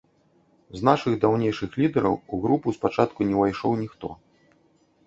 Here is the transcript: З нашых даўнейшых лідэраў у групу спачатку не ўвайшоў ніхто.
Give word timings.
З 0.79 0.87
нашых 0.87 1.13
даўнейшых 1.25 1.77
лідэраў 1.83 2.15
у 2.17 2.35
групу 2.47 2.67
спачатку 2.79 3.19
не 3.31 3.35
ўвайшоў 3.43 3.79
ніхто. 3.85 4.07